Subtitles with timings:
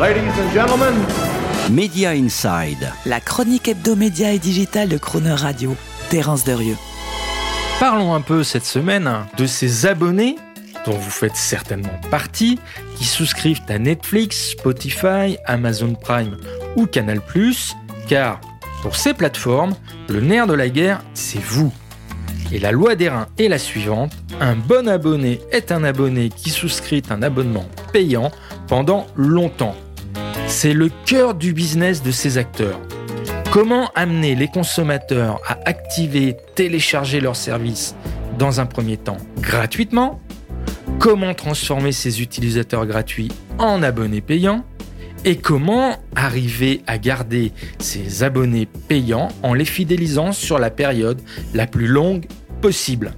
[0.00, 0.94] Ladies and gentlemen,
[1.70, 2.92] Media Inside.
[3.06, 5.76] La chronique hebdomédia et digitale de Croner Radio.
[6.10, 6.76] Terence Derieux.
[7.78, 10.36] Parlons un peu cette semaine de ces abonnés
[10.84, 12.58] dont vous faites certainement partie,
[12.96, 16.38] qui souscrivent à Netflix, Spotify, Amazon Prime
[16.74, 17.20] ou Canal⁇
[18.08, 18.40] car
[18.82, 19.76] pour ces plateformes,
[20.08, 21.72] le nerf de la guerre, c'est vous.
[22.52, 26.50] Et la loi des reins est la suivante, un bon abonné est un abonné qui
[26.50, 28.32] souscrit un abonnement payant
[28.66, 29.76] pendant longtemps.
[30.56, 32.80] C'est le cœur du business de ces acteurs.
[33.52, 37.96] Comment amener les consommateurs à activer, télécharger leurs services
[38.38, 40.22] dans un premier temps gratuitement?
[41.00, 44.64] Comment transformer ces utilisateurs gratuits en abonnés payants?
[45.24, 51.20] Et comment arriver à garder ces abonnés payants en les fidélisant sur la période
[51.52, 52.26] la plus longue
[52.62, 53.12] possible?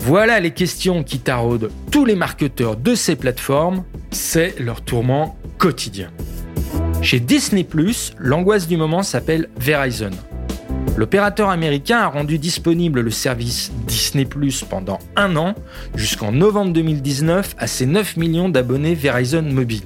[0.00, 6.10] Voilà les questions qui taraudent tous les marketeurs de ces plateformes, c'est leur tourment quotidien.
[7.06, 7.62] Chez Disney⁇
[8.18, 10.10] l'angoisse du moment s'appelle Verizon.
[10.96, 15.54] L'opérateur américain a rendu disponible le service Disney Plus pendant un an,
[15.94, 19.84] jusqu'en novembre 2019, à ses 9 millions d'abonnés Verizon Mobile.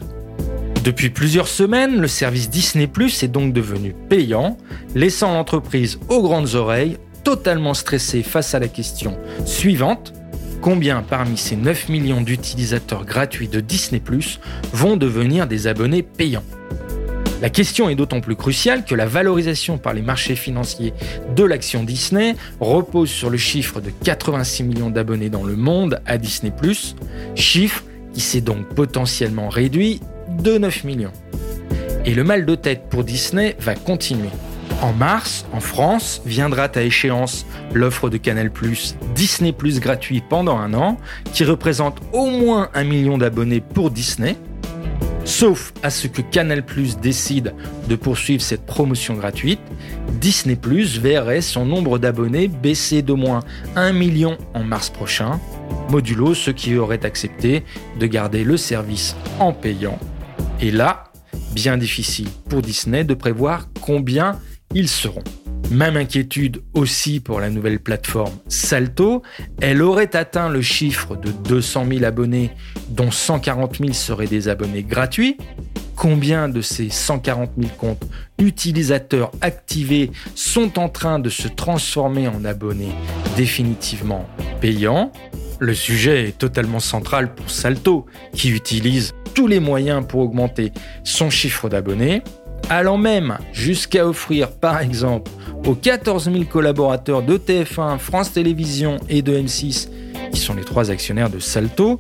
[0.83, 4.57] Depuis plusieurs semaines, le service Disney Plus est donc devenu payant,
[4.95, 10.15] laissant l'entreprise aux grandes oreilles, totalement stressée face à la question suivante
[10.63, 14.41] combien parmi ces 9 millions d'utilisateurs gratuits de Disney Plus
[14.73, 16.45] vont devenir des abonnés payants?
[17.41, 20.93] La question est d'autant plus cruciale que la valorisation par les marchés financiers
[21.35, 26.19] de l'action Disney repose sur le chiffre de 86 millions d'abonnés dans le monde à
[26.19, 26.53] Disney⁇
[27.35, 31.13] chiffre qui s'est donc potentiellement réduit de 9 millions.
[32.05, 34.31] Et le mal de tête pour Disney va continuer.
[34.83, 38.49] En mars, en France, viendra à échéance l'offre de Canal⁇
[39.15, 40.99] Disney⁇ gratuit pendant un an,
[41.33, 44.37] qui représente au moins un million d'abonnés pour Disney,
[45.25, 47.55] Sauf à ce que Canal Plus décide
[47.89, 49.61] de poursuivre cette promotion gratuite,
[50.21, 53.41] Disney Plus verrait son nombre d'abonnés baisser d'au moins
[53.77, 55.41] 1 million en mars prochain,
[55.91, 57.65] modulo ceux qui auraient accepté
[57.99, 59.99] de garder le service en payant.
[60.61, 61.05] Et là,
[61.53, 64.39] bien difficile pour Disney de prévoir combien
[64.75, 65.25] ils seront.
[65.71, 69.23] Même inquiétude aussi pour la nouvelle plateforme Salto.
[69.61, 72.51] Elle aurait atteint le chiffre de 200 000 abonnés,
[72.89, 75.37] dont 140 000 seraient des abonnés gratuits.
[75.95, 78.03] Combien de ces 140 000 comptes
[78.39, 82.93] utilisateurs activés sont en train de se transformer en abonnés
[83.37, 84.27] définitivement
[84.61, 85.13] payants?
[85.61, 90.73] Le sujet est totalement central pour Salto, qui utilise tous les moyens pour augmenter
[91.05, 92.23] son chiffre d'abonnés
[92.71, 95.31] allant même jusqu'à offrir par exemple
[95.67, 99.89] aux 14 000 collaborateurs de TF1, France Télévisions et de M6,
[100.33, 101.99] qui sont les trois actionnaires de Salto,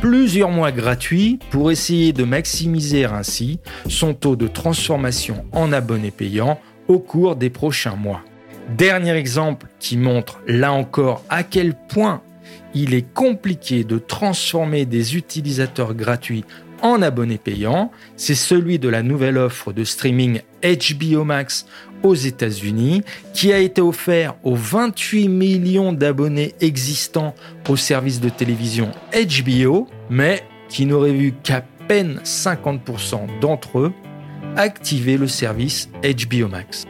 [0.00, 6.58] plusieurs mois gratuits pour essayer de maximiser ainsi son taux de transformation en abonnés payants
[6.88, 8.20] au cours des prochains mois.
[8.76, 12.22] Dernier exemple qui montre là encore à quel point
[12.74, 16.44] il est compliqué de transformer des utilisateurs gratuits
[16.82, 21.66] en abonnés payants, c'est celui de la nouvelle offre de streaming HBO Max
[22.02, 23.02] aux États-Unis,
[23.32, 27.34] qui a été offert aux 28 millions d'abonnés existants
[27.68, 33.92] au service de télévision HBO, mais qui n'aurait vu qu'à peine 50% d'entre eux
[34.56, 36.84] activer le service HBO Max.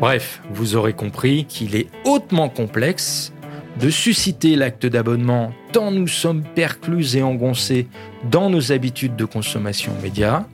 [0.00, 3.32] Bref, vous aurez compris qu'il est hautement complexe
[3.80, 7.86] de susciter l'acte d'abonnement tant nous sommes perclus et engoncés
[8.30, 10.46] dans nos habitudes de consommation média,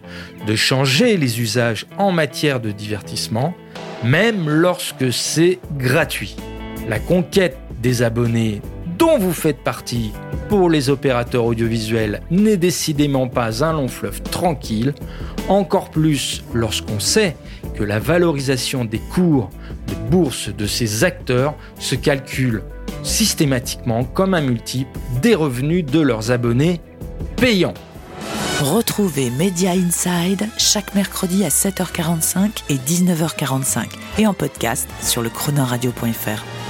[0.47, 3.55] de changer les usages en matière de divertissement,
[4.05, 6.37] même lorsque c'est gratuit.
[6.89, 8.61] La conquête des abonnés
[8.99, 10.13] dont vous faites partie
[10.49, 14.95] pour les opérateurs audiovisuels n'est décidément pas un long fleuve tranquille,
[15.49, 17.37] encore plus lorsqu'on sait
[17.75, 19.51] que la valorisation des cours
[19.89, 22.63] de bourse de ces acteurs se calcule
[23.03, 26.81] systématiquement comme un multiple des revenus de leurs abonnés
[27.37, 27.75] payants.
[28.61, 33.87] Retrouvez Media Inside chaque mercredi à 7h45 et 19h45
[34.19, 36.62] et en podcast sur le chronoradio.fr.